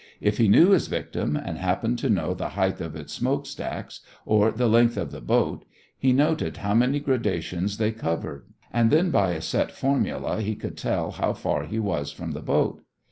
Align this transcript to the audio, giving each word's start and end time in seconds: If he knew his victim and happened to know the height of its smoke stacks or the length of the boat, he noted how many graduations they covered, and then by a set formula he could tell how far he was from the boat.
If 0.19 0.39
he 0.39 0.47
knew 0.47 0.71
his 0.71 0.87
victim 0.87 1.35
and 1.35 1.59
happened 1.59 1.99
to 1.99 2.09
know 2.09 2.33
the 2.33 2.49
height 2.57 2.81
of 2.81 2.95
its 2.95 3.13
smoke 3.13 3.45
stacks 3.45 3.99
or 4.25 4.51
the 4.51 4.67
length 4.67 4.97
of 4.97 5.11
the 5.11 5.21
boat, 5.21 5.63
he 5.95 6.11
noted 6.11 6.57
how 6.57 6.73
many 6.73 6.99
graduations 6.99 7.77
they 7.77 7.91
covered, 7.91 8.47
and 8.73 8.89
then 8.89 9.11
by 9.11 9.33
a 9.33 9.41
set 9.41 9.71
formula 9.71 10.41
he 10.41 10.55
could 10.55 10.75
tell 10.75 11.11
how 11.11 11.33
far 11.33 11.65
he 11.65 11.77
was 11.77 12.11
from 12.11 12.31
the 12.31 12.41
boat. 12.41 12.81